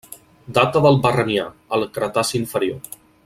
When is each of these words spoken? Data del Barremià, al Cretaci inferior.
Data 0.57 0.81
del 0.85 0.97
Barremià, 1.03 1.45
al 1.77 1.87
Cretaci 1.99 2.39
inferior. 2.45 2.81